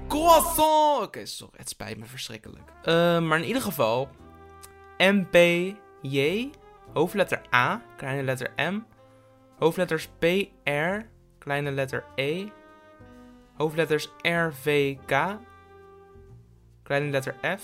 Croissant. 0.08 1.04
Oké, 1.04 1.26
sorry. 1.26 1.54
Het 1.58 1.70
spijt 1.70 1.98
me 1.98 2.06
verschrikkelijk. 2.06 2.72
Eh, 2.84 3.20
maar 3.20 3.40
in 3.40 3.46
ieder 3.46 3.62
geval. 3.62 4.10
MPJ. 4.98 6.50
Hoofdletter 6.94 7.42
A. 7.54 7.82
Kleine 7.98 8.24
letter 8.24 8.52
M. 8.56 8.86
Hoofdletters 9.60 10.08
P, 10.20 10.24
R. 10.64 11.10
Kleine 11.38 11.72
letter 11.72 12.04
E. 12.16 12.46
Hoofdletters 13.58 14.10
R, 14.22 14.54
V, 14.54 14.96
K. 15.06 15.38
Kleine 16.84 17.10
letter 17.10 17.36
F. 17.58 17.64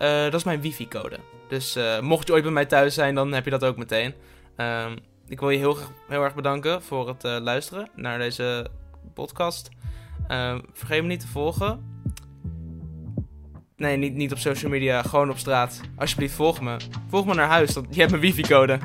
Eh, 0.00 0.22
dat 0.22 0.34
is 0.34 0.44
mijn 0.44 0.60
wifi-code. 0.60 1.18
Dus 1.48 1.76
eh, 1.76 2.00
mocht 2.00 2.26
je 2.26 2.32
ooit 2.32 2.42
bij 2.42 2.52
mij 2.52 2.66
thuis 2.66 2.94
zijn, 2.94 3.14
dan 3.14 3.32
heb 3.32 3.44
je 3.44 3.50
dat 3.50 3.64
ook 3.64 3.76
meteen. 3.76 4.14
Ehm, 4.56 4.96
ik 5.28 5.40
wil 5.40 5.50
je 5.50 5.58
heel, 5.58 5.76
heel 6.08 6.22
erg 6.22 6.34
bedanken 6.34 6.82
voor 6.82 7.08
het 7.08 7.24
eh, 7.24 7.36
luisteren 7.40 7.88
naar 7.94 8.18
deze 8.18 8.66
podcast. 9.14 9.68
Ehm, 10.28 10.60
vergeet 10.72 11.02
me 11.02 11.08
niet 11.08 11.20
te 11.20 11.26
volgen. 11.26 11.84
Nee, 13.76 13.96
niet, 13.96 14.14
niet 14.14 14.32
op 14.32 14.38
social 14.38 14.70
media, 14.70 15.02
gewoon 15.02 15.30
op 15.30 15.38
straat. 15.38 15.80
Alsjeblieft, 15.96 16.34
volg 16.34 16.60
me. 16.60 16.76
Volg 17.08 17.26
me 17.26 17.34
naar 17.34 17.48
huis, 17.48 17.72
want 17.72 17.94
je 17.94 18.00
hebt 18.00 18.10
mijn 18.10 18.22
wifi-code. 18.22 18.78